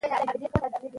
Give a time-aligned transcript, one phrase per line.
[0.03, 0.85] او د هېڅ دليل ضرورت نۀ لري-